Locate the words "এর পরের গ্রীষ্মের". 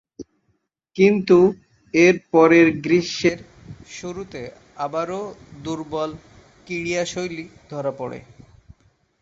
1.93-3.39